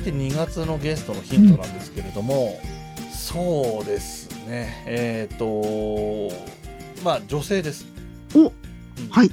[0.00, 2.60] て2月のゲストのヒントなんですけれども、
[3.12, 6.30] そうですね、えっ、と、
[7.04, 7.86] まあ女性です。
[8.34, 8.52] おうん
[9.10, 9.30] はい。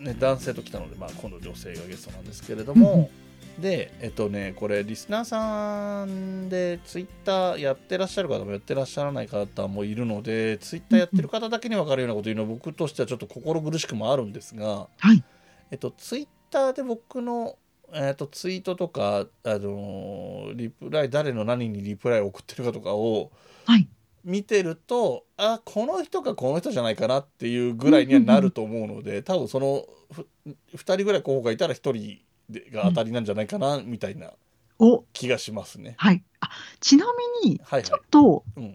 [0.00, 3.10] ね、男性と来たので、まあ、今度女性がゲストなんですけれども、
[3.58, 15.22] で、えっとね、これ、リスナーさんで、ツイッターやってらっしゃる方もやってらっしゃらない方もいるので、ツイッターやってる方だけに分かるようなこと言うのは、僕としてはちょっと心苦しくもあるんですが、はい。
[15.70, 17.56] えっと、ツイッターで僕の、
[17.94, 23.32] えっと、ツイートとか、あのーリプライ、誰の何にリプライを送ってるかとかを
[23.66, 23.88] はい。
[24.24, 30.28] 見てると、あ、この人かこの人じゃないかなっていうぐらいにはなると思うので、多分そのふ
[30.76, 34.32] 2人ぐらい候補がいたら1人でが当たりなんじゃないかな、みたいな
[34.78, 35.94] お、気がしますね。
[35.98, 36.22] はい。
[36.40, 37.06] あ、ちな
[37.44, 38.74] みに、はいはいちょっと、うん。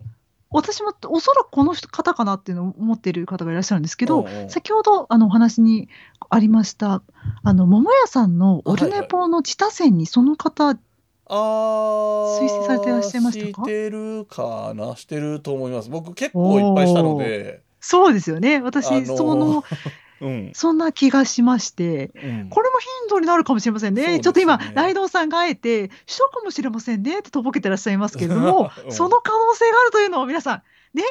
[0.49, 5.89] 私もおそらくこの人方かなっていうのを思っている方がいらっしゃるんですけど、先ほどあのお話に
[6.29, 7.01] ありました、
[7.43, 13.63] あの、桃屋さんのオルネポの自他戦にその方、あー推薦されてらっしゃいましたか？
[13.63, 15.89] してるかなしてると思います。
[15.89, 18.61] 僕結構いっぱいしたので、そうですよね。
[18.61, 19.17] 私、あのー。
[19.17, 19.63] その、
[20.21, 20.51] うん。
[20.53, 24.07] そんな気がしまして、うんこれもヒントになるかもしれませんね。
[24.07, 31.03] ねちょっと今、ライドウさんがあえて、首都かもしれませんねってとぼけてらっしゃいますけれども、 うんその可能性があるというのを皆さん、ね、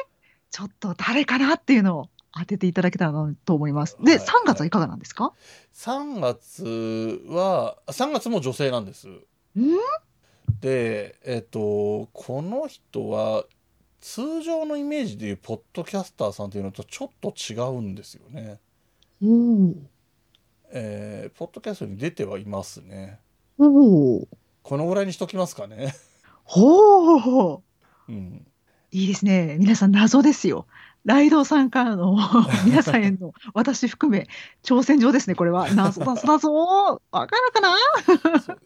[0.51, 3.97] ちょっと誰かなっていうのを当てていただけたらなと思います。
[4.01, 5.33] で、はい3月はいかがなんですか、
[5.73, 9.07] 3月は3月も女性なんです。
[9.07, 9.21] ん？
[10.61, 13.45] でえっとこの人は
[13.99, 18.59] 通常のイメージでいうポッドキャスターさんというのとちょっと違うんですよね。
[19.21, 19.73] おー
[20.71, 23.19] えーポッドキャストに出てはいますね。
[23.57, 24.27] おー
[24.63, 25.95] このぐらいにしときますかね。
[26.43, 27.61] ほう
[28.09, 28.45] うん、
[28.91, 29.57] いいですね。
[29.59, 30.67] 皆さん謎ですよ。
[31.05, 32.17] ライドウさんからの
[32.65, 34.27] 皆さんへの私含め
[34.61, 35.73] 挑戦状ですね、これは。
[35.73, 37.75] 謎謎謎わかるかな？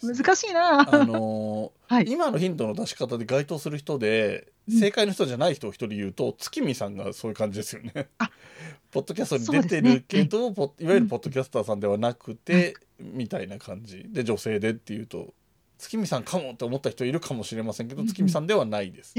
[0.02, 0.80] 難しいな。
[0.80, 2.06] あのーはい。
[2.08, 8.10] 今のヒントの出し方で該当する人でうん正解の人じゃない人を一人言うと、月見さんがそういう感じですよね。
[8.18, 8.32] あ
[8.92, 15.34] ポッドキャストに出てるけど、ポッいわゆるポッドキャスターさんではなくて、みたいな感じで女性でっていうと
[15.78, 19.16] 月見さんかもって思った人いるかもしれませんけど、うんうん月見さんではないです。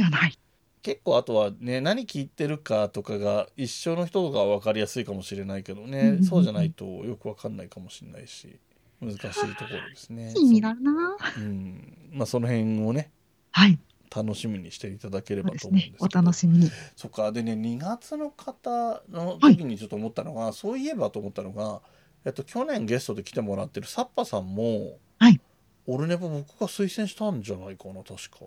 [0.83, 8.59] 結構あとはね何聞いてるかとかが一緒の人が分かりやすいかもしれないけどね、うんうんうんそうじゃないとよく分かんないかもしれないし
[9.01, 10.33] 難しいところですね。
[10.35, 11.17] 気になるな。
[11.39, 13.11] うん、まあその辺をね
[13.53, 13.79] はい。
[14.15, 15.99] 楽しみにしていただければと思うんですけ。
[15.99, 16.71] どねお楽しみに。
[16.97, 21.81] そっかでね2月の方の時にちょっと思ったのが、そういえばと思ったのが、
[22.25, 25.41] えっと、去年ゲストで来てもらってるサッパさんも、はい
[25.87, 28.47] オルネポ僕が推薦したんじゃないかな確か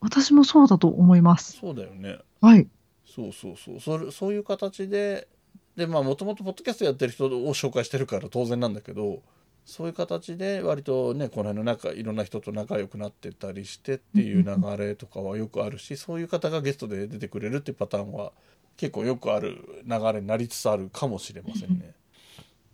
[0.00, 1.58] 私もそうだと思います。
[1.58, 2.68] そうだよねはい。
[3.04, 5.26] そうそうそうそれそういう形で
[5.76, 9.22] でまあもともとポッドキャストやってる人を紹介してるから当然なんだけど
[9.66, 18.32] そういう形で割とねこの辺の仲いろんな人と仲良くなってたりしてっていう流れとかはよくあるし そういう方がゲストで出てくれるっていうパターンは
[18.76, 21.94] 結構よくある流れになりつつあるかもしれませんね。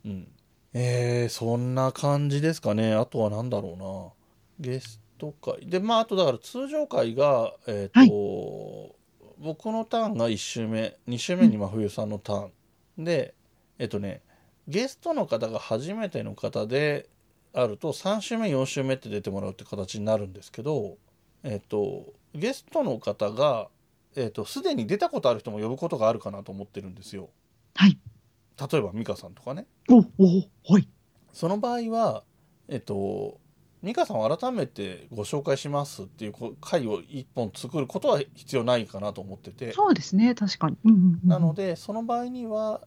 [0.04, 0.28] うん、
[0.75, 2.92] えー、そんな感じですかね。
[2.92, 4.14] あとは何だろ
[4.60, 4.72] うな。
[4.72, 5.64] ゲスト会。
[5.64, 8.97] でまああとだから通常会がえっ、と、
[9.38, 10.98] 僕のターンが1周目。
[11.08, 12.50] 2周目に真冬さんのター
[12.98, 13.34] ン、で
[13.78, 14.20] えっとね
[14.69, 17.09] ゲストの方が初めての方で
[17.53, 20.97] あると3週目4週目って出てもらうって形になるんですけど
[21.43, 23.69] えっとゲストの方が
[24.17, 27.31] えっとすでに出たことある人も呼ぶことがあるかなと思ってるんですよ
[27.75, 27.99] はい。
[28.70, 30.03] 例えば美香さんとかねお、お、
[30.73, 30.88] はい。
[31.32, 32.23] その場合は
[32.69, 33.41] えっと
[33.82, 40.76] 美香さんを改めてご紹介しますっていうこ回を一本作ることは必要ないかなと思っててそうですね、確かに。
[40.85, 42.82] うんうんうん、なのでその場合には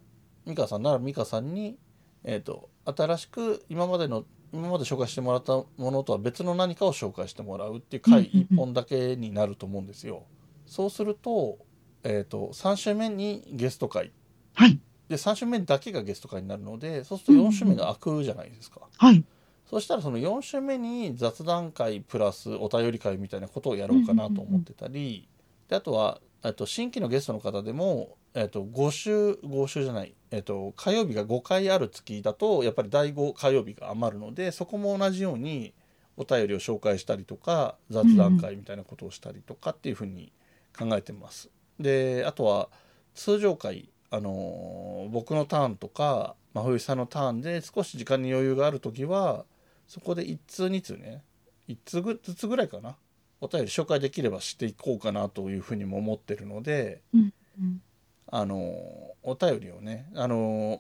[0.46, 1.78] 美香さんなら美香さんに、
[2.24, 10.24] えー、と新しく今までの今まで紹介してもらったものとは別の何かを紹介してもらうっていう回うんうんうん1本だけになると思うんですよ。
[10.66, 11.60] そうすると,、
[12.04, 14.12] えー、と3週目にゲスト回
[14.54, 14.80] はい。
[15.10, 18.82] で3週目だけがゲスト回になるのでそうすると4週目が開くじゃないですか。
[18.98, 19.24] はい。
[19.70, 25.28] そしたらその4週目に雑談会プラスお便り会みたいなことをやろうかなと思ってたり、
[25.68, 35.74] であとはえっと新規のゲストの方でも、えっと、5週5週じゃない、えっと、火曜日が5回ある月だとやっぱり第5火曜日が余るのでそこも同じように
[36.18, 40.34] お便りを紹介したりとか雑談会みたいなことをしたりとかっていうふうに
[40.78, 41.50] 考えてます。
[41.80, 42.70] であとは
[43.14, 49.46] 通常回あの僕のターンとか真冬さんのターンで少し時間に余裕がある時は
[49.88, 51.24] そこで1通2通ね
[51.70, 52.98] 1通ずつぐらいかな
[53.40, 57.82] お便り紹介できればしていこうかなというふうにも思ってるのでうんうん
[58.28, 60.80] あのーお便りをねあのー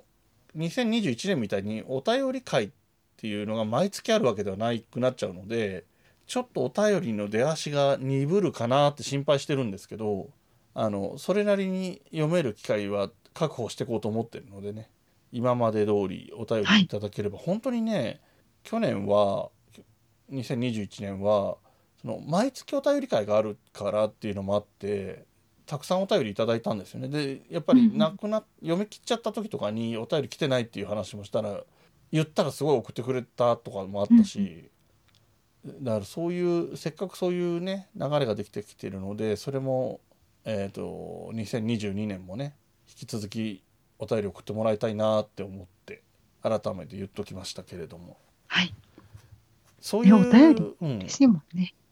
[0.55, 2.69] 2021年みたいにお便り会っ
[3.17, 5.83] ていうのが毎月あるわけではないくなっちゃうので
[6.27, 10.29] ちょっとお便りの出足が鈍るかなって心配してるんですけど
[10.73, 14.89] あのそれなりに読める機会は確保していこうと思ってるのでね
[15.31, 18.21] 今まで通りお便りいただければ、本当にね
[18.63, 19.49] 去年は
[20.31, 21.57] 2021年は
[22.01, 25.25] その毎月お便り会があるからっていうのもあって
[25.65, 27.07] たくさんお便りいただいたんですよね。
[27.07, 31.61] でやっぱりなくな読み切っちゃった時とかにお便り来てないっていう話もしたら
[32.11, 34.69] 言ったらすごい送ってくれたとかもあったし、
[35.65, 39.99] だからそういうせっかくそういうね流れができてきてるのでそれも
[40.45, 42.55] えっ、と2022年もね
[42.87, 43.63] 引き続き
[43.97, 46.03] お便り送ってもらいたいなって思って
[46.43, 48.17] 改めて言っときましたけれども。
[48.47, 48.73] はい。
[49.81, 50.99] そういうお便りうん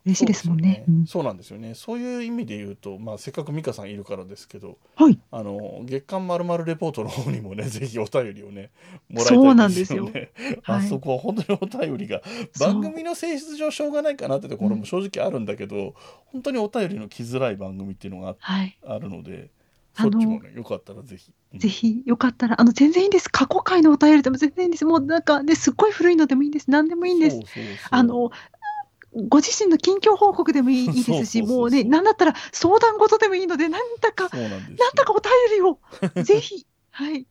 [0.06, 0.84] 嬉しいですもんね。
[0.88, 5.20] うんそうなんですよねそういう意味で言うと、まあ、せっかく美香さんいるからですけどはい。
[5.32, 8.72] あの月刊まるまるレポートの方にもね ぜひお便りをね
[9.10, 10.32] もらいたないんですよね
[10.64, 12.22] はいあそこは本当にお便りが
[12.60, 15.94] 番組の性質上しょうがないかなってところも正直あるんだけど、
[16.26, 18.78] 本当にお便りの来づらい番組っていうのがはい。
[18.86, 19.52] あるので
[19.94, 23.30] そっちもねよかったらぜひ、うんぜひよかったら、あの、全然いいんです。
[23.30, 24.86] 過去回のお便りでも全然いいんです。
[24.86, 26.72] もうなんかね、すっごい古いのでもいいんです。
[26.72, 27.38] 何でもいいんです
[27.92, 28.32] あの、
[29.28, 35.80] ご自身の近況報告でもいいですし、もうね、なんだったら相談事でもいいので、なんだか、なんだかお便りを、
[36.24, 37.26] ぜひ、はい。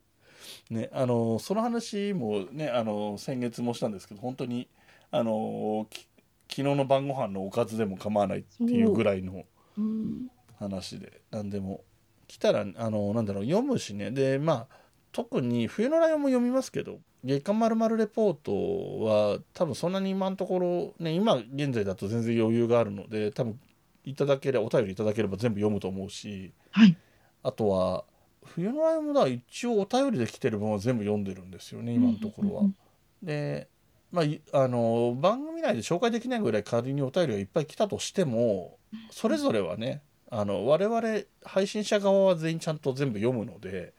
[0.70, 4.68] ね、あのその話もねあの先月もしたんですけど本当に
[5.10, 6.08] あのき
[6.48, 9.44] 昨日の晩ご飯のおかずでも構わないっていうぐらいの
[9.76, 9.80] う。
[9.80, 11.82] ん、話で何でも
[12.26, 14.10] 来たらあのなんだろう読むしね。
[14.10, 14.76] でまあ
[15.12, 23.58] 特に冬のライオンも読みますけど月刊まるまるレポートは多分そんなに今のところね今現在だと全然余裕があるので多分
[24.04, 26.96] いただければお便りいただければ全部読むと思うしはい。
[27.44, 28.04] あとは
[28.44, 32.74] 冬のライもだ一応お便りで来てる分は全部読んでるんですよね今のところはうんうん。
[33.22, 33.68] で
[34.10, 38.78] まあいあの番組内で紹介できないぐらい仮にお便りがいっぱい来たとしても
[39.10, 41.02] それぞれはねあの我々
[41.44, 43.92] 配信者側は全員ちゃんと全部読むので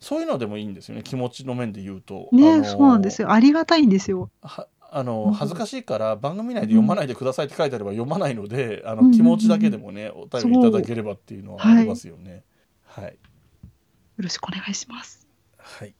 [0.00, 2.28] そういうのでもいいんですよね気持ちの面で言うと。
[2.32, 3.32] あね、のそうなんですよ。
[3.32, 4.30] ありがたいんですよ。
[4.42, 12.44] はあのうん恥ずかしいから番組内で読まないでくださいって書いてあれば読まないので、あの気持ちだけでもねお便りいただければっていうのはありますよね。
[12.84, 13.18] はい
[14.16, 15.26] よろしくお願いします。
[15.58, 15.94] はい。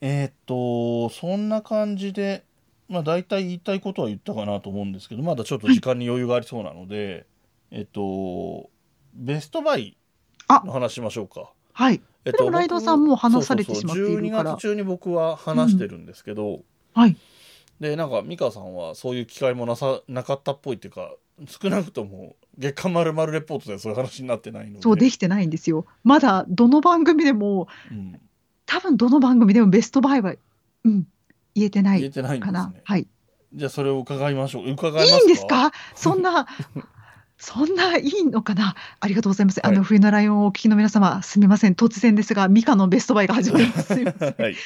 [0.00, 2.44] えーっと、そんな感じで、
[2.88, 7.26] まあ大体言いたいことは言ったかなと思うんですけど、まだちょっと時間に余裕がありそうなので、
[7.70, 8.70] えっと、
[9.14, 9.96] ベストバイ
[10.48, 11.52] あの話しましょうか。
[11.72, 12.00] はい。
[12.24, 16.62] えっでもライドさんもう話されてしまっているそうそうそうから12月中に僕は話してるんですけど、
[16.94, 17.16] はい。
[17.80, 21.12] で、なんか美香さんはそういう機会もなさなかったっぽいっていうか、
[21.46, 24.82] 少なくとも月刊まるまるレポートではそういう話になってないので。
[24.82, 25.86] そうできてないんですよ。
[26.04, 28.20] まだどの番組でも、うん
[28.64, 30.34] 多分どの番組でもベストバイは、
[30.84, 31.06] うん、
[31.54, 32.68] 言えてない言えてないんでかな。
[32.70, 32.80] すね。
[32.84, 33.06] はい。
[33.52, 34.70] じゃあそれを伺いましょう。
[34.70, 35.20] 伺いいますか？
[35.20, 35.72] いんですか？
[35.94, 36.46] そんな、
[37.44, 38.76] そんないいのかな？
[39.00, 39.66] ありがとうございます。
[39.66, 41.74] あの、はい冬のライオンをお聞きの皆様、すみません。
[41.74, 43.94] 突然ですが、ミカのベストバイが始まります。
[43.94, 44.34] すみません。
[44.38, 44.56] はい。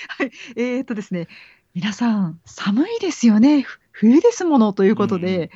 [0.56, 1.26] えーっとですね、
[1.72, 3.62] 皆さん、寒いですよね。
[3.62, 5.50] ふ冬ですものということで、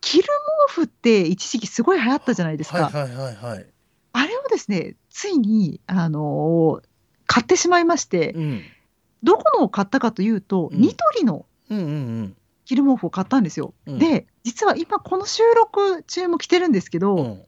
[0.00, 0.24] 着る
[0.68, 2.88] 毛布って一時期すごい流行ったじゃないですか。
[2.88, 3.66] はいはいはいはい。
[4.14, 6.86] あれをですね、ついに、あのー
[7.26, 8.62] 買ってしまいまして、うん。
[9.22, 11.44] どこのを買ったかというと、うんニトリの。
[12.64, 13.74] 着る毛布を買ったんですよ。
[13.86, 17.42] うんで、実は今この収録中も着てるんですけど、うん。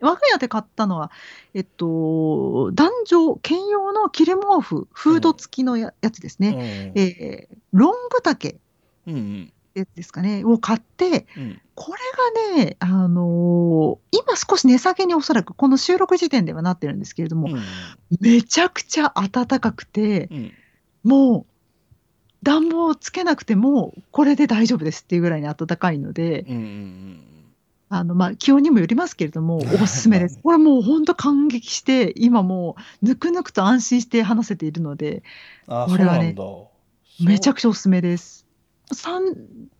[0.00, 1.10] 我が家で買ったのは、
[1.54, 6.92] えっと、男女兼用の着る毛布、フード付きのや,、やつですね。
[6.94, 8.54] えーロング丈
[9.94, 11.60] ですかね、を買って、うん。
[11.74, 11.94] こ
[12.48, 17.62] れがね、あのー今少し値下げにおそらくこの収録時点ではなってるんですけれども、うん。
[18.20, 20.52] めちゃくちゃ暖かくて、うん。
[21.04, 21.46] もう
[22.46, 27.20] 暖房をつけなくてもこれで大丈夫ですっていうぐらいに暖かいので、うんうん
[27.88, 30.40] あのまあ、気温にもよりますけれども、 おすすめです。
[30.42, 35.22] これもう本当感激して、今もうぬくぬくと安心して話せているので、
[35.68, 36.34] あこれはね
[37.20, 38.44] めちゃくくちゃおすすめです。
[38.92, 39.34] 三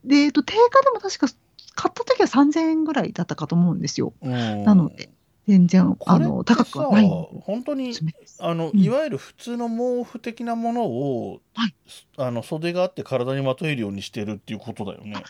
[0.05, 1.29] で、えっと、定価でも確か
[1.75, 4.13] 買った時は3000円ぐらいだったかと思うんですよ。
[4.23, 5.11] ななので、
[5.47, 7.09] 全然、あの、高くはない。
[7.09, 7.93] 本当に
[8.41, 11.75] あの、うんいわゆる普通の毛布的なものを、はい
[12.19, 15.23] あの袖があって体にまとえるようにしてるっていうことだよね。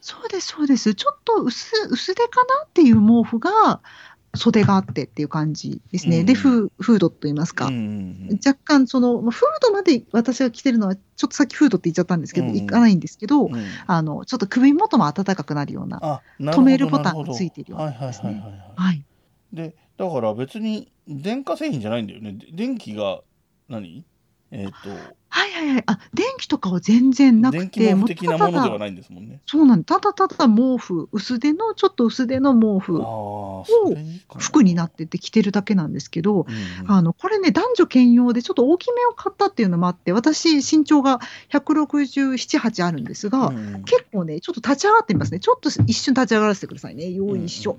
[0.00, 0.94] そうです、そうです。
[0.94, 3.80] ちょっと薄薄手かなっていう毛布が
[4.36, 6.20] 袖があってっていう感じですね。
[6.20, 7.66] うんで、フーフードと言いますか。
[7.66, 13.50] うんうん若干、その、まあフードまで私が着てるのは、ちょっとさっきフードって言っちゃったんですけど、うんいかないんですけど、
[13.86, 16.22] あの、ちょっと首元も暖かくなるような。
[16.38, 18.72] 止めるボタンがついてるようなですねはいはいはい。
[18.76, 19.04] はい。
[19.56, 22.34] でだから別に電化製品じゃないんだよね。
[22.34, 23.22] で電気が
[23.68, 24.04] 何？
[24.52, 24.68] えっ、
[25.28, 25.82] はいはいはい。
[25.86, 28.78] あ、電気とかは全然なとくて、電気的なものではい。
[28.78, 29.40] ないんですもんね。
[29.44, 29.86] そうなんです。
[29.86, 41.18] ただただ毛布、薄手の、ちょっと薄手の毛布、それいいかも服になってて着てるだけなんですけど、うんうんあの、これね、男女兼用でちょっと大きめを買ったっていうのもあって、私、身長が
[41.50, 45.40] 167、8あるんですが、うんうん結構ね、ちょっと立ち上がってみますね。
[45.40, 47.10] ちょっと一瞬立ち上がらせてくださいね。
[47.10, 47.78] よいしょ。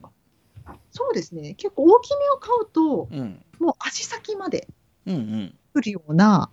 [0.97, 1.53] そうですね。
[1.53, 4.67] 結構大きめを買うと、うんもう足先まで
[5.05, 6.49] うんうん来るような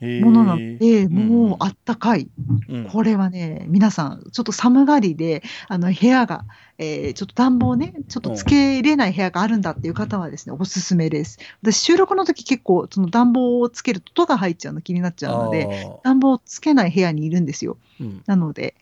[0.00, 2.30] ものなので、んもうあったかい。
[2.68, 6.46] うんこれはね、皆さん、ちょっと寒がりで、あの部屋が、
[6.78, 11.38] えーちょっと暖房ね、ちょっとつけれない部屋があるんだっていう方はですね、おすすめです。
[11.62, 17.76] 私、収録の時結構、その暖房をつけると音が入っちゃうの気になっちゃうので、暖房をつけない部屋にいるんですよ。
[18.00, 18.74] うんなので、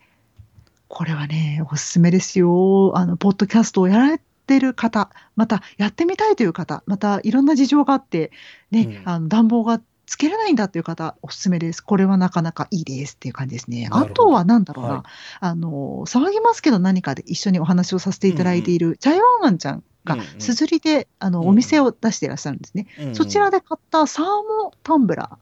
[0.87, 2.93] これはね、おすすめですよ。
[2.95, 8.31] あの、ポッドキャストをやられてる方、またやってみたいという方、またいろんな事情があって、
[8.71, 9.09] ね、うん。
[9.09, 11.81] あの暖房がつけれないんだっていう方、おすすめです。
[11.81, 13.87] これはなかなかいいですっていう感じですね。
[13.91, 15.03] あとはなんだろうな、はい。
[15.39, 21.47] あの、騒ぎますけど何かで一緒にお話をさせていただいている、ジャイワンワンちゃんがすずりで、あの、うん。
[21.49, 22.87] お店を出していらっしゃるんですね。
[22.99, 23.15] うんうん。
[23.15, 25.37] そちらで買ったサーモタンブラーあ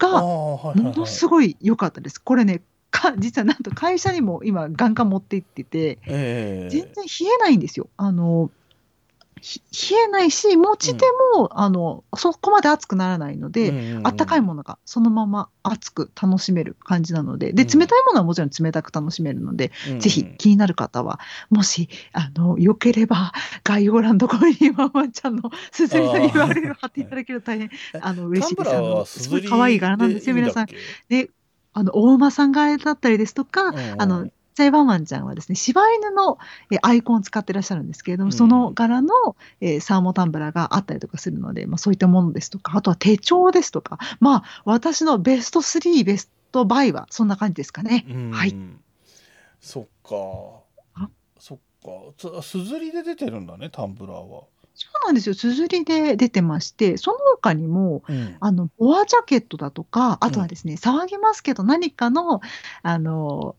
[0.00, 2.18] が、ものすごい良かったです。
[2.20, 7.88] これね、か 実はなんと会社にも今、ガンガン持って行ってて、ええ全然冷えないんですよ。
[7.96, 8.50] あの
[9.40, 23.32] ひ冷えないし、持ち手も、あのそこまで熱くならないので、あったかいものがそのまま熱く楽しめる感じなので、で、うん冷たいものはもちろん冷たく楽しめるので、のぜひ気になる方は、もし、あの、よければ、
[23.64, 27.70] 概要欄のところにママちゃんのすずりの URL を貼っていただけると大変、
[28.00, 28.76] あの、嬉しいです。
[28.76, 30.64] あの、はすごい可愛い柄なんですよ、皆さん。
[30.64, 30.66] ん。
[31.08, 31.30] で、
[31.72, 36.36] あの、大馬さん柄だったりですとか、あの、ジャイバーマンちゃんはですね、柴犬の
[36.70, 39.14] えーアイコンを使ってらっしゃるんですけれども、うんその柄の、
[39.60, 48.04] えーサーモタンブラーがあったりとかするので、まあ、そういったものですとか、あとは手帳ですとか、まあ、私のベスト3、ベストバイはそんな感じですかね。
[48.08, 48.54] うんはい。
[49.60, 50.16] そっか
[51.04, 51.08] あ？
[51.38, 51.90] そっか。
[52.18, 54.42] つすずりで出てるんだね、タンブラーは。
[54.80, 55.34] そうなんですよ。
[55.34, 62.40] すずりで出てまして、その他にも、うんあの、ボアジャケットだとか、あとはですね、騒ぎますけど、何かの、
[62.82, 63.56] あの、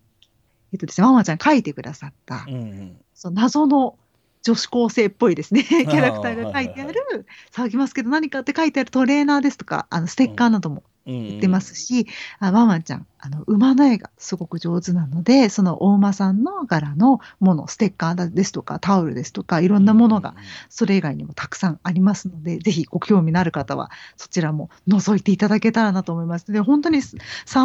[0.74, 2.98] えっとですね、ママちゃん書いてくださった、うんうん。
[3.14, 3.98] その謎の
[4.42, 12.08] 女子高生っぽいですね、 キャラクターが書いてあはいる、騒ぎますけど何かって書いてあるトレーナーですとか、あのステッカーなども売売ってますし、
[12.40, 20.36] あママちゃん、あの馬の絵がすごく上手なので、そのお馬さんの柄のもの、ステッカーですとか、タオルですとか、いろんなものが、
[20.70, 26.52] それ以外にもたくさんありますので、ぜひご興味のある方は、そちらも覗いていただけたらなと思います。
[26.52, 27.18] で、本当にサ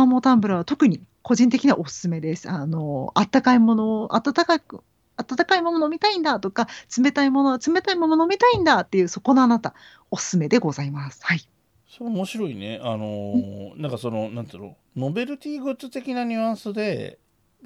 [0.02, 2.50] ーモタンブラーは特に個人的にはおすすめです。
[2.50, 4.82] あの、あったかいものを、温かく、
[5.16, 9.74] 温かいもの飲みたいんだとか、冷たいものは冷たいもの飲みたいんだっていう、そこのあなた、
[10.10, 11.20] おすすめでございます。
[11.24, 11.48] はい。
[11.96, 12.78] それ面白いね。
[12.82, 17.18] あのーなんかその、なんていうの、ノベルティグッズ的なニュアンスで、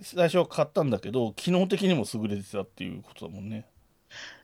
[0.02, 3.66] 最初は買ったんだけど、機能的にも優れてたっていうことだもんね。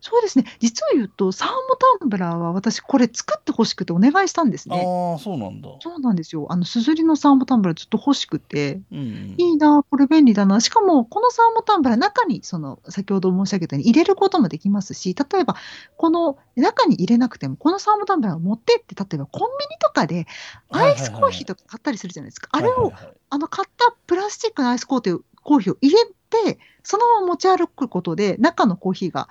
[0.01, 0.45] そうですね。
[0.61, 1.55] 実を言うと、サーモ
[2.01, 4.77] タンブラーは私、これ作ってほしくてお願いしたんですね。
[4.77, 5.69] ああ、そうなんだ。
[5.81, 6.47] そうなんですよ。
[6.51, 9.35] あの、すずりのサーモタンブラーずっと欲しくて、うんうん。
[9.37, 10.61] いいな、これ便利だな。
[10.61, 15.57] しかも、このサーモタンブラー、中に、その、先ほど申し上げたように入れることもできますし、例えば、
[15.97, 20.27] この中に入れなくても、このサーモタンブラーを持ってって、例えばコンビニとかで、
[20.71, 22.49] アイスコーヒーとか買ったりするじゃないですか。
[22.53, 22.93] あれを、
[23.31, 25.99] あの、買ったプラスチックのアイスコーヒーを入れ
[26.31, 29.29] て、そのまま持ち歩くことで、中のコーヒーが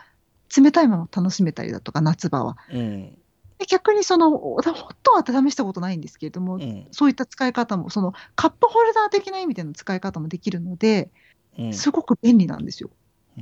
[0.61, 2.57] 冷たいまま楽しめたりだとか、夏場は。
[2.71, 3.17] うん。
[3.57, 6.87] で逆にその、ホットは試したことないんですけれども、うん。
[6.91, 11.11] そういった使い方も、そのカップホルダー的な意味での使い方もできるので、
[11.57, 11.71] うん。
[11.73, 12.89] すごく便利なんですよ。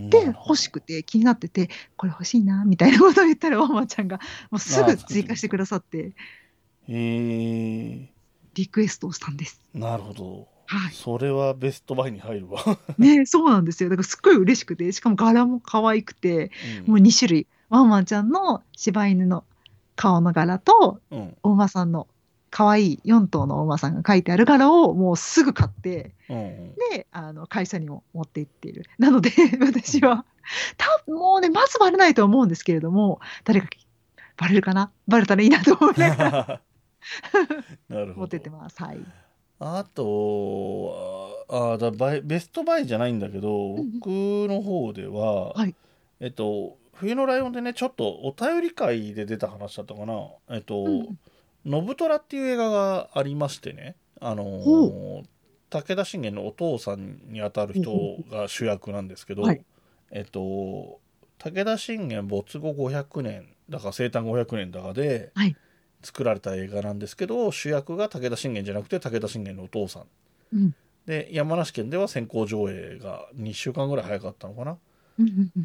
[0.10, 4.20] で、欲しくて気になってて、これ欲しいな、みたいなことを言ったら、ワンワンちゃんが
[4.52, 6.14] もうすぐ追加してくださって、
[6.88, 8.14] へえ
[8.54, 9.60] リクエストをしたんです。
[9.74, 10.53] なるほど。
[10.74, 10.94] はい。
[10.94, 12.64] それはベストバイに入るわ。
[12.98, 13.90] ねそうなんですよ。
[13.90, 16.52] だからすっごい嬉しくて、しかも柄も可愛くて、
[16.86, 17.48] うんもう2種類。
[17.70, 19.44] ワンワンちゃんの柴犬の
[19.96, 21.38] 顔の柄と、うん。
[21.44, 22.08] お馬さんの
[22.50, 28.86] 可愛い4頭のお馬さんが書いてある柄をもうすぐ買って、うんうんで、あの、会社にも持って行っている。
[28.98, 30.26] なので、私は、
[30.78, 33.68] たもうね、まずバレないと思うんですけれども、誰か
[34.38, 34.92] バレるかな？
[35.08, 36.62] バレたらいいなと思いながら
[38.16, 38.82] 持ってってます。
[38.84, 39.00] はい。
[39.66, 44.08] あとああだバイベストバイじゃないんだけど、僕
[44.50, 45.76] の方では、はい。
[46.20, 50.28] えっと冬のライオンでねちょっとお便り会で出た話だったかな。
[50.50, 51.20] えっとうん
[51.66, 53.96] 「ノブトラ」っていう映画がありましてね。
[54.20, 55.24] あのほ
[55.70, 57.92] 武田信玄のお父さんにあたる人
[58.30, 59.64] が主役なんですけど、はい。
[60.12, 61.00] えっと
[61.40, 65.56] 武田信玄没後500年だから生誕500年だかではい
[66.04, 70.04] 作られた映画なんですけど、主役が武田信玄じゃなくて武田信玄のお父さん。
[70.54, 70.76] うん。
[71.06, 74.78] で山梨県では先行上映が2週間ぐらい早かったのかな、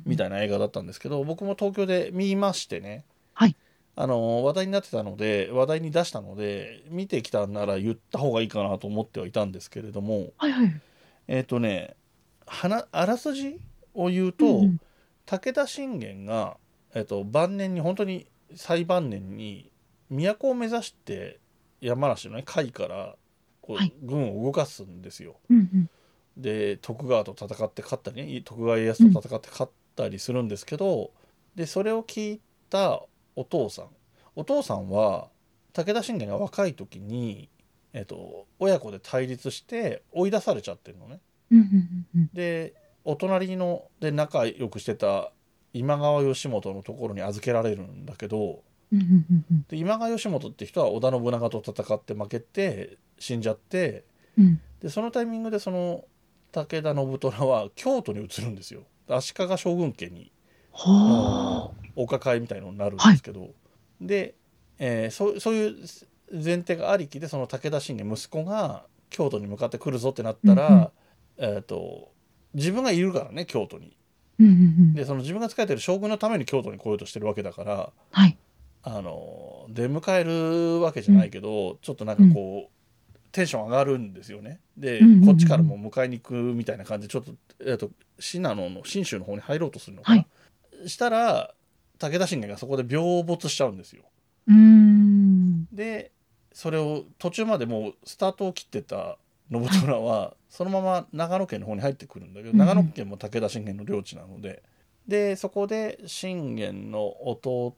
[0.04, 3.04] みたいな映画だったんですけど僕も東京で見ましてね、
[3.34, 3.56] はい。
[3.94, 10.80] あの話題になってたので話題に出したので見てきたなら言った方がいいかなと思ってはいたんですけれどもはいはい。
[11.26, 11.94] えっ、とね
[12.46, 13.60] はなあらすじ
[13.94, 14.80] を言うと、うんうん。
[15.26, 16.56] 武田信玄が、
[16.94, 19.70] えっと晩年に本当に最晩年に
[20.10, 21.38] 都を目指して
[21.80, 23.16] 山梨のね甲斐から
[23.60, 25.36] こう、はい軍を動かすんですよ。
[25.50, 25.90] うんうん
[26.36, 31.10] で徳川と戦って勝ったりね徳川家康と戦って勝ったりするんですけど、
[31.56, 33.02] でそれを聞いた
[33.34, 33.86] お父さん
[34.36, 35.30] お父さんは
[35.72, 37.48] 武田信玄が若い時に、
[37.92, 41.18] えっと親子で対立して追い出されちゃってるのね。
[41.50, 42.74] うんうんうんで
[43.04, 45.32] お隣ので仲良くしてた
[45.72, 48.62] 今川義元のところに預けられるんだけどうんうんうんうん
[49.68, 54.04] で今川義元って人は織田信長と戦って負けて死んじゃって
[54.38, 54.60] うん。
[54.80, 56.04] でそのタイミングでその
[56.52, 58.82] 武田信虎は京都に移るんですよ。
[59.08, 60.32] 足利将軍家に
[60.72, 61.88] はあ。
[61.96, 63.50] お抱えみたいのになるんですけど、
[64.00, 64.34] で、
[64.78, 65.76] えーそうそういう
[66.32, 70.90] 前提がありきでその武田信玄息子が京都に向かって来るぞってなったら、うんうん
[71.38, 72.12] えー、と
[72.54, 73.96] 自分がいるからね京都に。
[74.94, 78.38] でその自分が仕えてる将軍のために京都に来ようとしてるわけだからはい。
[78.82, 84.60] あの出迎えるわけじゃないけど、ちょっとなんかこう、テンション上がるんですよね。
[84.76, 90.26] で、うんうんうんこっちからも迎えに行くみたいな感じでちょっと,、えー、と信濃の信州の方に入ろうとするのかな。
[90.86, 91.54] したら
[91.98, 94.04] 武田信玄がそこで病没しちゃうんですよ。
[94.46, 95.66] うーん。
[95.72, 96.12] で
[96.52, 99.18] それを途中までもうスタートを切ってた
[99.50, 104.62] 信虎はそのまま長野県の方に入ってくるんだけど、うんうん長野県も武田信玄の領地なので
[105.06, 107.76] でそこで信玄の弟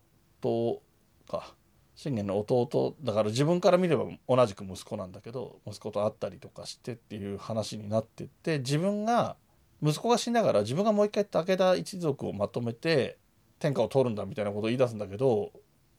[1.31, 1.55] か。
[1.95, 9.37] 信玄の弟だから自分から見れば同じく息子なんだけど息子と会ったりとかしてっていう話になってって自分が
[9.83, 13.19] 息子が死んだから自分がもう一回武田一族をまとめて
[13.59, 15.53] 天下を取るんだみたいなことを言い出すんだけど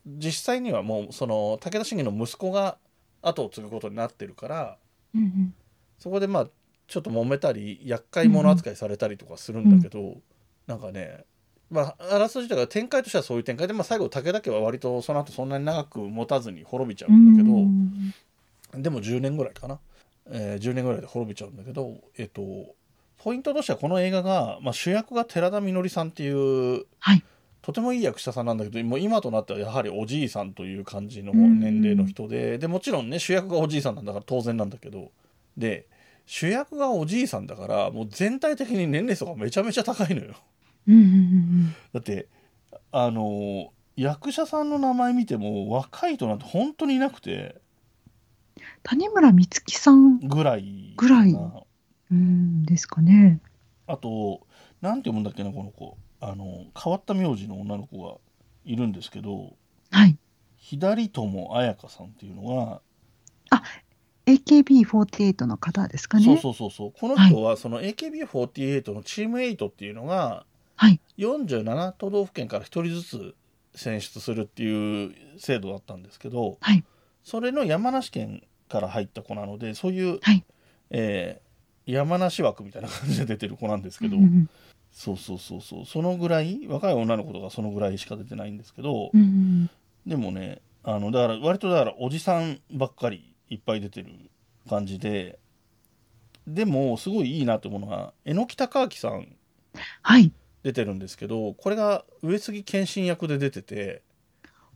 [0.07, 2.79] 実際にはもうその武田信玄の息子が
[3.21, 4.77] 後を継ぐことになってるから
[5.13, 5.53] うんうん。
[5.97, 6.47] そこでまあ
[6.87, 10.17] ちょっと揉めたり厄介者扱いされたりとかするんだけど、
[10.67, 11.25] なんかね
[11.71, 18.13] まああらすじだから展開としてはそういう展開で、まあ、最後武田家は割とその後そんなに長く持たずに滅びちゃうんだけど、うん
[18.73, 19.79] でも10年ぐらいかな、
[20.29, 22.41] えー10年ぐらいで滅びちゃうんだけどえっ、と
[23.17, 27.23] ポイントとしてはこの映画が、まあ、主役が寺田みのりさんっていうはい。
[27.61, 35.11] とてもいい役者さんなんだけどもう今となってはやはりおじいさんという感じの年齢の人ででもちろんね主役がおじいさんなんだから当然なんだけど
[35.57, 35.85] で
[36.25, 40.33] 主役がおじいさんだからもう全体的に年齢層がめちゃめちゃ高いのよ。
[40.87, 42.27] うんうんうんだって
[42.91, 47.61] あの役者さんの名前見ても若い人なんて本当にいなくて。
[48.83, 51.33] 谷村美月さんぐらいぐらい。
[51.33, 51.63] な
[52.11, 53.39] うんですかね。
[53.87, 54.47] あと
[54.81, 55.97] なんて読むんだっけなこの子。
[56.19, 58.17] あの変わった名字の女の子が
[58.65, 59.53] いるんですけど。
[59.91, 60.17] はい。
[60.57, 62.81] 左友彩香さんっていうのが。
[64.27, 66.25] AKB48 の方ですかね。
[66.25, 66.93] そうそうそうそう。
[66.97, 70.45] この人はその AKB48 のチーム8っていうのが
[70.81, 70.99] はい。
[71.19, 73.35] 47都道府県から1人ずつ
[73.75, 76.83] 選出するっていう制度だったんですけどはい。
[77.23, 80.43] それの山梨県から入った子なのでそういう、はい
[80.89, 81.51] えー
[81.87, 84.49] 山梨枠みたいな感じで出てる子なんですけど、うんうん
[84.93, 89.69] そうそうそうそうそのぐらい若い女の子とかそのぐらいしか出てないんですけど、うんうん
[90.05, 94.09] でもねあのだから割とだからおじさんばっかりいっぱい出てる
[94.69, 95.39] 感じで
[96.47, 99.27] でもすごいいいなと思うのは榎木孝明さん
[100.01, 100.31] はい。
[100.63, 104.01] 出てるんですけどこれが上杉謙信役で出てて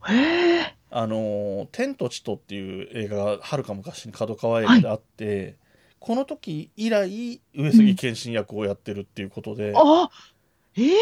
[0.06, 0.74] へえ。
[0.90, 5.56] 「あの天と地と」っていう映画がはるか昔に角川映画であって、
[5.98, 10.08] この時以来上杉謙信役をやってるっていうことで、あ
[10.76, 10.94] ええ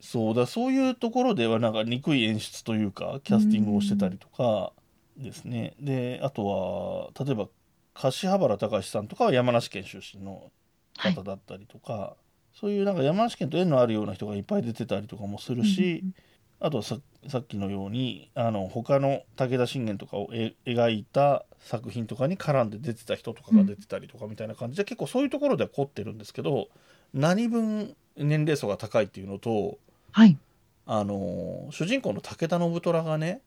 [0.00, 4.72] そうだそういうところではなんか憎い演出というかキャスティングをしてたりとか
[5.16, 5.74] ですね。
[5.80, 7.48] であとは例えば
[7.94, 10.52] 柏原隆さんとかは山梨県出身の
[10.98, 12.16] 方だったりとか、
[12.58, 16.02] そういうなんか山梨県と縁のあるような人がいっぱい出てたりとかもするし、
[16.58, 26.68] あとはささっきのようにあの他の武田信玄とかをえ描いた作品とかに絡んで出てた人とかが出てたりとかみたいな感じで、結構そういうところでは凝ってるんですけど
[27.12, 29.78] 何分年齢層が高いっていうのと
[30.12, 30.38] はい。
[30.86, 33.40] あの主人公の武田信虎がね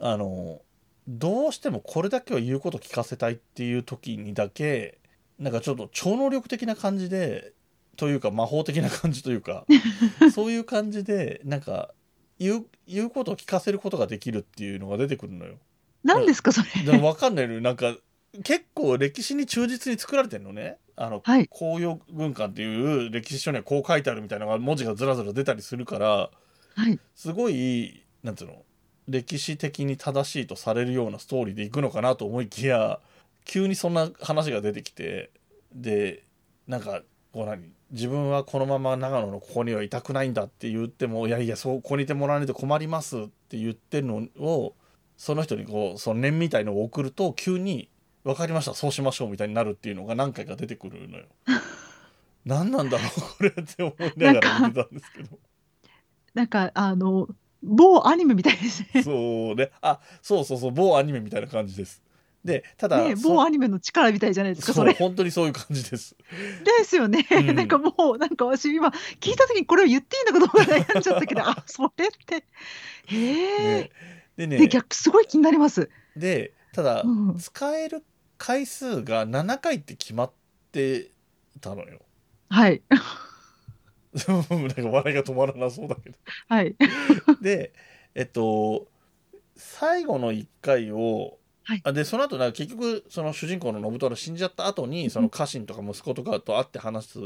[0.00, 0.60] あの
[1.06, 4.98] どうしてもこれだけは言うこと聞かせたいっていう時にだけ
[5.38, 7.52] なんかちょっと超能力的な感じで
[7.96, 9.66] というか魔法的な感じというか
[10.32, 11.92] そういう感じでなんか
[12.38, 15.58] 言う言うことを聞かせることができるっていうのが出てくるのよ。
[16.04, 16.84] 何ですか、それ。
[16.84, 17.96] でも分かんないのよなんか
[18.44, 20.78] 結構歴史に忠実に作られてるのね。
[20.94, 26.30] あの、はい紅葉軍艦っていう歴史書にはこう書いてあるみたいなのが文字がずらずら出たりするから
[26.74, 26.98] はい。
[27.14, 28.62] すごいなんつうの
[29.08, 33.00] 歴史的に正しいとされるようなストーリーでいくのかなと思いきや
[33.44, 35.30] 急にそんな話が出てきて
[35.72, 36.24] で
[36.66, 37.02] なんか
[37.36, 37.70] こう何？
[37.90, 44.74] 自分はこのまま長野のここにはいたくないんだって言ってもいやいやそうここにいてもらわないと困りますって言ってるのを
[45.18, 47.90] その人にこうその念みたいのを送ると急に
[48.24, 51.26] 「分かりましたそうしましょう」みたいになるっていうのが何回か出てくるのよ。
[52.46, 55.38] 何 なんだろうこれって思いながら見てたんですけど。
[56.32, 57.28] なんか、あの、
[57.62, 59.02] 某アニメみたいですね。
[59.02, 59.70] そうね。
[59.80, 62.02] あ、そうそうそう、某アニメみたいな感じです。
[62.46, 64.94] で、ただ、ね、そ某アニメの力みたいじゃないですか、そ、れ。
[64.94, 66.16] 本当にそういう感じです。
[66.78, 67.26] ですよね。
[67.30, 68.88] うん なんかもう、なんか私今、
[69.20, 72.44] 聞いたときにこれを言っていいのかどうか悩んじゃったけど、 あ、それって。
[73.06, 73.82] へえ。
[73.82, 73.90] ね、
[74.36, 75.90] でで、ね、逆、すごい気になります。
[76.14, 78.04] で、ただ、うん使える
[78.38, 80.32] 回数が7回って決まっ
[80.70, 81.10] て
[81.60, 82.00] たのよ。
[82.48, 82.82] はい。
[84.28, 84.54] なんか
[84.88, 86.16] 笑いが止まらなそうだけど。
[86.48, 86.76] はい。
[87.42, 87.72] で、
[88.14, 88.86] えっと、
[89.56, 91.80] 最後の1回を、はい。
[91.82, 97.18] あでその後なんか結局その主人公の信虎死んじゃった後にその家臣とか息子とかと会って話す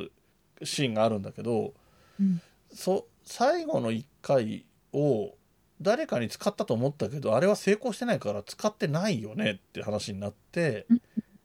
[0.65, 1.75] シーンがあるんだけど、
[2.19, 2.41] うん。
[2.73, 5.35] そ最後の1回を
[5.83, 11.03] 誰かに使ったと思ったけどあれは成功してないから使ってないよねって話になって、うん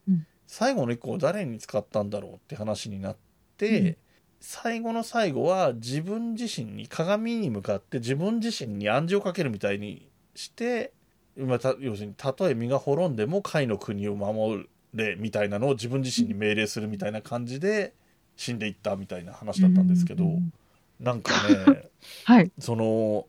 [0.10, 3.18] うん最後の1個を誰に使ったんだろうって話になっ
[3.58, 3.98] て、うん。
[4.40, 10.94] 最後の最後は自分自身に鏡に向かって自分自身に暗示をかけるみたいにして、
[11.38, 17.94] まあ、た要するにたとえ身が滅んでも甲斐の国を守れみたいなのを自分自身に命令するみたいな感じで
[18.38, 20.54] 死んでいったみたいな話だったんですけど、うん
[21.00, 21.90] なんかね
[22.24, 22.52] はい。
[22.60, 23.28] その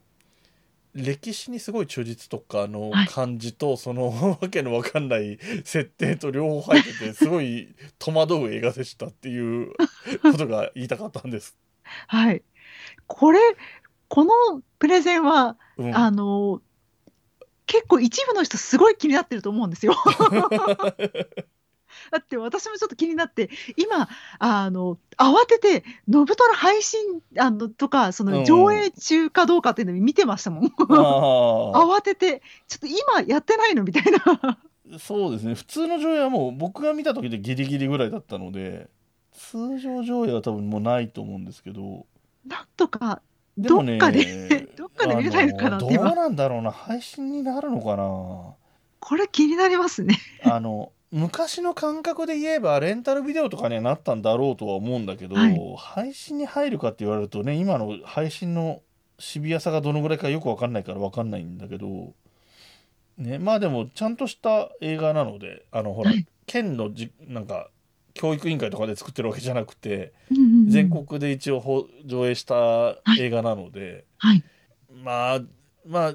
[0.94, 9.72] 歴史にすごい忠実とかのはい感じと、その わけのわかんない設定と両方入っててすごい 戸惑う映画でしたっていう
[10.22, 11.56] ことが言いたかったんです。
[12.06, 12.42] はい。
[13.06, 13.40] これ、
[14.08, 14.32] この
[14.78, 16.62] プレゼンは、うん、あの、
[17.66, 19.94] 結構一部の人すごい気になってると思うんですよ。
[22.12, 27.00] だって私もちょっと気になって、今、あの、慌てて、ノブトラ配信
[27.38, 30.66] あのとか、そうんの上映中かどうかっていうのを見てましたもん。
[30.66, 30.70] あ
[31.74, 34.40] 慌てて、ちょっと今やってないのみたいな。
[34.40, 34.58] あ
[34.98, 38.88] そうですね普通の上映はもう僕が見た時でギリギリぐらいだったので
[39.32, 42.06] 通常上映は多分もうないと思うんですけど
[42.46, 43.20] なんとか、
[43.58, 46.70] どっかで、どっかで見れないのかなどうなんだろうな。
[46.70, 48.54] 配信になるのかな。
[49.00, 50.18] これ気になりますね。
[50.42, 55.58] あの昔の感覚で言えばレンタルビデオとかにはなったんだろうとは思うんだけど、はい。
[55.78, 58.82] 配信に入るかって言われるとね今の配信の
[59.18, 62.12] シビアさがどのぐらいかよく分かんないから分かんないんだけど、
[63.16, 66.26] ね、まあでもちゃんとした映画なのであのほら、はい。
[66.46, 67.70] 県のじなんか
[68.14, 70.70] 教育委員会とかで作ってるわけじゃなくてうんうんうん。
[70.70, 74.42] 全国で一応ほ上映した映画なので、はい。
[74.92, 75.40] まあ
[75.86, 76.14] まあ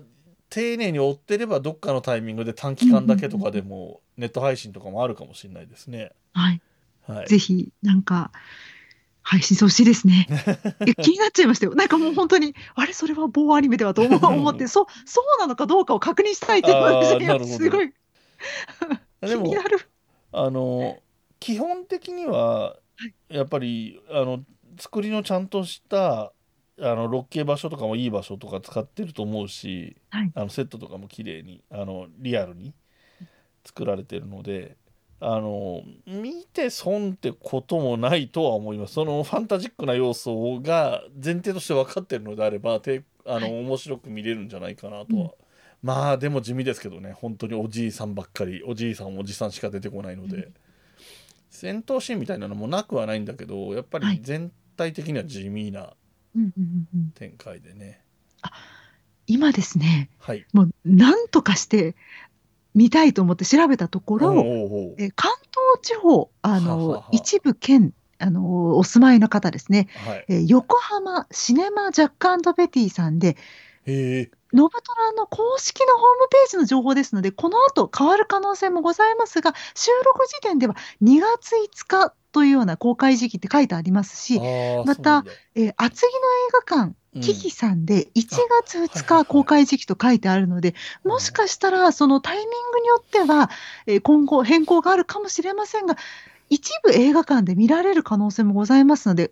[0.49, 6.12] 丁寧に追ってればどっかのタイミングで短期間だけとかでもネット配信とかもあるかもしれないですね。
[6.34, 6.62] はい。
[7.07, 8.31] はい、ぜひ、なんか、
[9.23, 10.27] 配信してほしいですね。
[11.01, 11.75] 気になっちゃいましたよ。
[11.75, 17.93] なんかもう本当に、あれ、それは某アニメではと思思って、そう、そうなのかどうかを確認したいって思いましたあーなるほどすごい
[19.21, 19.79] 気になる。
[20.34, 20.99] あの
[21.39, 22.77] 基本的には
[23.29, 24.43] やっぱりあの
[24.79, 26.31] 作りのちゃんとした
[26.79, 30.31] あのロッケ場所とかもいい場所とか使ってると思うし、はい。
[30.36, 32.73] あのセットとかも綺麗にあのリアルに
[33.65, 34.77] 作られてるので
[35.19, 38.93] あの見て損ってこともないとは思います。
[38.93, 43.60] そのファンタジックな要素が前提として分かってるのであればてあの、はい。
[43.60, 45.31] 面白く見れるんじゃないかなとは、うん。
[45.84, 47.13] まあでも地味ですけどね。
[47.13, 50.53] 本当におじいさんばっかりおじいさんおじさんしか出てこないので、うん。
[51.51, 54.19] 戦闘シーンみたいなのもなくはないんだけどやっぱりはい。
[54.23, 55.93] 全体的には地味な
[56.35, 57.11] うんうんうんうん。
[57.11, 58.01] 展開でね、
[59.27, 60.45] 今ですね、はい。
[60.53, 61.95] もうなんとかして、
[62.73, 65.31] 見たいと思って調べたところ、おうおえ関
[65.73, 67.09] 東地方、あの、ははは。
[67.11, 70.25] 一部県、あの、お住まいの方ですね、はい。
[70.29, 73.37] えー横浜シネマジャックベティさんで。
[74.53, 84.39] ノブトラの公式のホームページの情報ですので、この後変わる可能性もございますが、収録時点では2月5日というような公開時期って書いてありますし、
[84.85, 88.25] またえー厚木の映画館、うんキキさんで1
[88.63, 93.49] 月2はいはいはい日公開時期と書いてあるので、もしかしたらそのタイミングによっては、
[93.85, 95.97] えー今後変更があるかもしれませんが、
[96.49, 99.31] 一部映画館で見られる可能性もございますので、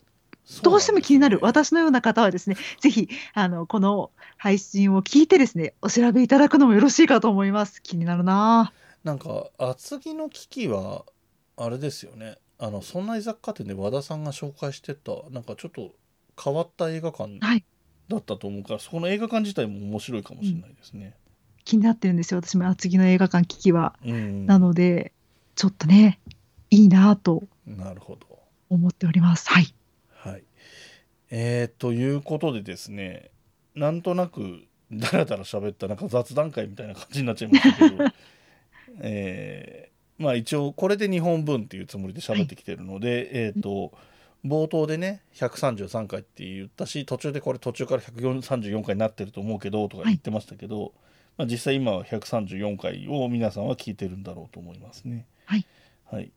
[0.63, 7.81] どうしても気になる私のような方はですね、ぜひ、あの、この配信を聞いてですね、お調べいただくのもよろしいかと思います。
[7.81, 11.05] 気になるななんか厚木の危機は
[11.55, 15.93] あれですよねあのそんな居雑貨店で和田さんが紹介してたなんかちょっと
[16.41, 17.63] 変わった映画館はい
[18.09, 21.15] だったと思うから、そこの映画館自体も面白いかもしれないですね。
[21.63, 22.39] 気になってるんですよ。
[22.41, 23.95] 私も厚木の映画館危機は。
[24.03, 25.13] うん、なので、
[25.55, 26.19] ちょっとね、
[26.71, 28.39] いいなとなるほど。
[28.69, 29.47] 思っております。
[29.47, 29.63] はい。
[29.63, 29.75] はい。
[31.29, 33.29] えー、ということでですね
[33.75, 38.05] なんとなくだらだら喋ったなんか雑談会みたいな感じになっちゃいましたけど、
[39.01, 39.89] えー
[40.19, 43.93] まあ一応これで2本分っていうつもりで喋ってきてるので、えっ、と
[44.45, 50.93] 冒頭でね133回って言ったし途中でこれ途中から134回になってると思うけどとか言ってましたけど、
[51.37, 55.25] まあ、実際今は134回を皆さんは聞いてるんだろうと思いますね。
[55.45, 55.65] はい、
[56.11, 56.31] はい、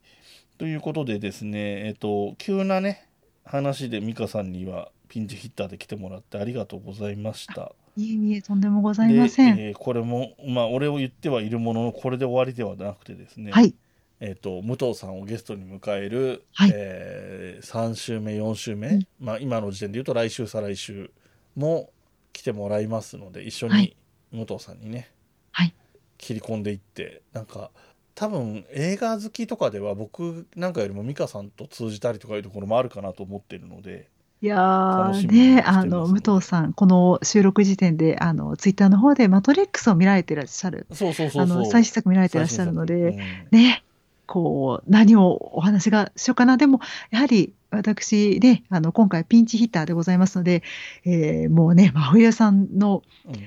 [0.59, 3.09] ということでですねえっ、と急なね
[3.45, 7.73] 話で美香さんにはピンチヒッターで来てもらってありがとうございました。
[7.97, 9.57] いえいえ、とんでもございません。
[9.57, 13.75] でえーこれもまあ俺を言ってはいるもののこれで終わりではなくてですね、はい。
[14.21, 21.11] えー、と武藤さんをゲストに迎える、はいえ3週目4週目、うんまあ、今の時点で言うと来週再来週
[21.57, 21.91] も
[22.33, 23.97] 来てもらいますので一緒にはい
[24.33, 25.11] 武藤さんにね、
[25.51, 25.75] はい
[26.19, 27.73] 切り込んでいってなんか
[28.14, 34.09] 多分映画好きとかでは僕なんかよりも美香さんと通じたりとかいうところもあるかなと思ってるので
[34.42, 35.79] いやーね、みにしてます。
[35.79, 43.55] あの、武藤さん、この収録時点で、あの、ツイッターの方でマトリックスを見られていらっしゃる、そうそうそうあの、最新作見られていらっしゃるので、最新作。
[43.55, 43.85] ね、
[44.27, 46.57] こう、何をお話がしようかな。
[46.57, 46.81] でも、
[47.12, 50.64] やはり、私ね、あの、今回ピンチヒッターでございますので、
[51.05, 53.40] えーもうね、真冬さんの、うんうん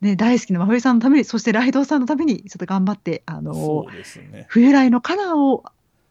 [0.00, 5.64] ね、大好きな真冬さんのために、そしてライドウさんのために、ちょっと頑張って、あのそ、うですね冬来のカナーを、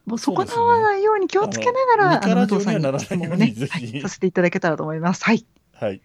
[0.06, 5.24] もう損なわないように気をつけながら、あのあの、武藤さんに質問をねはいさせていただけたらと思います。
[5.24, 5.46] はい。
[5.74, 6.02] はい、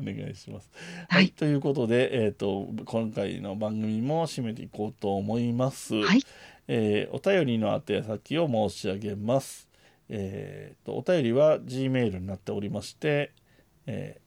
[0.00, 0.70] お願いします。
[1.08, 5.94] は、はいいということで、えっ、と、今回の番組も締めていこうと思います。
[5.94, 6.22] はい。
[6.68, 9.68] えーお便りの宛先を申し上げます。
[10.08, 13.32] えーと、お便りは G メールになっておりまして、
[13.86, 14.22] えー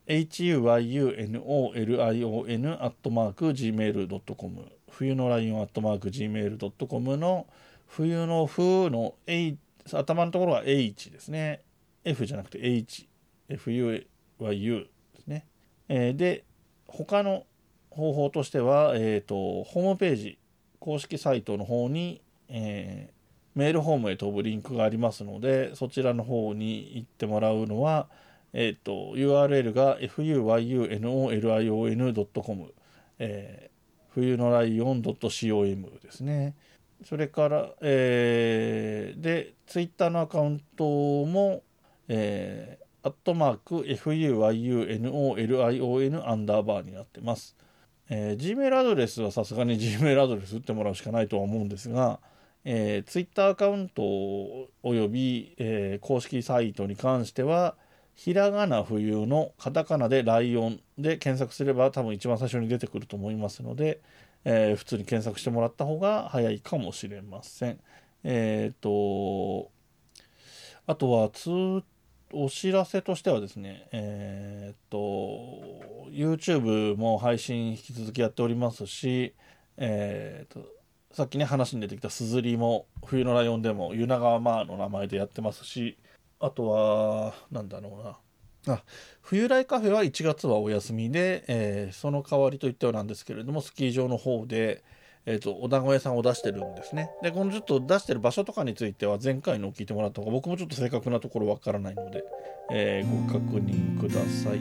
[1.68, 7.48] huyunolion アットマーク gmail.com 冬のライオンアットマーク gmail.com の
[7.88, 9.58] 冬の風の H
[9.94, 11.62] 頭のところは H ですね。
[12.04, 13.08] F じゃなくて H
[13.50, 14.06] FU
[14.40, 15.46] は U ですね、
[15.88, 16.44] えーで
[16.88, 17.46] 他の
[17.90, 20.38] 方法としては、えー、とホームページ
[20.80, 23.16] 公式サイトの方に、えー
[23.56, 28.10] メールフォームへ飛ぶリンクがありますのでそちらの方に行ってもらうのは、
[28.58, 32.74] えー、と URL が fuyunolion.com、
[33.20, 33.74] えー、
[34.14, 36.56] 冬のライオン .com ですね。
[37.04, 40.86] それから、えーで、ツイッターのアカウント
[41.26, 41.64] も、
[42.08, 47.58] えー、アットマーク FUYUNOLION アンダーバーになってます。
[48.10, 52.22] えー、Gmail アドレスはさすがに Gmail アドレス打ってもらうしかないとは思うんですが、
[52.64, 57.76] えー、Twitter アカウントおよび、えー公式サイトに関しては、
[58.16, 64.02] ひらがな冬のカタカナでライオンで検索すれば多分一番最初に出てくると思いますので、
[64.46, 67.80] えー普通に検索してもらった方が早いかもしれません。
[68.24, 69.70] えっ、と、
[70.88, 71.84] あとは通、
[72.32, 74.98] お知らせとしてはですね、えっ、と、
[76.10, 79.34] YouTube も配信引き続きやっておりますし、
[79.78, 80.76] えっ、と、
[81.16, 85.98] さっきね話に出てきたすずりも冬のライオンでもユナガワマーの名前でやってますし
[86.40, 88.76] あとはなんだろうな。
[88.76, 88.84] あ。
[89.22, 94.84] 冬来カフェは1月はお休みで、えーその代わりといってはなんですけれどもスキー場の方で、
[95.26, 97.10] えー、とお団子屋さんを出してるんですね。
[97.22, 102.24] でこのちょっと出してる場所とかについては前回のを聞いてもらった方が僕もちょっと正確なところわからないので、
[102.72, 104.60] えーご確認ください。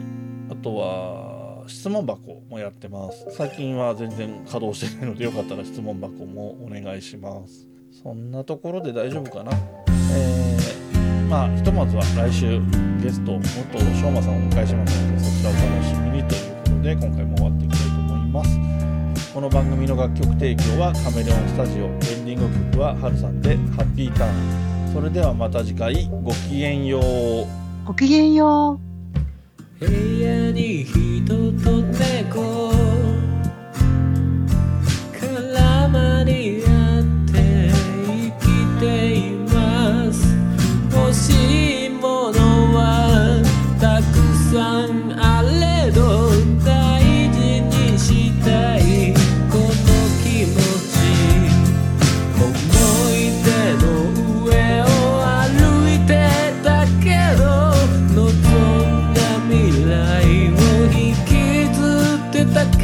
[0.49, 3.25] あとは質問箱もやってます。
[3.31, 7.67] 最近は全然稼働してないのでよかったら質問箱もお願いします。
[8.03, 9.51] そんなところで大丈夫かな。
[10.15, 10.44] えー
[11.29, 12.61] まあひとまずは来週
[13.01, 18.59] ゲスト元翔馬さんをお迎えしますのでそちらをお楽しみにということで今回も終わっていきたいと思います
[19.33, 27.03] この番組の楽曲提供はカメレオンスタジオエンディング曲はハルさんで「ハッピーターン」それではまた次回ごきげんよう
[27.85, 28.85] ごきげんよう。
[29.85, 31.25] 部屋に人
[31.61, 32.54] と猫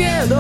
[0.02, 0.36] けど